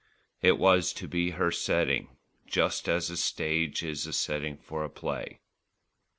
[0.41, 2.17] It was to be her setting,
[2.47, 5.41] just as a stage is the setting for a play.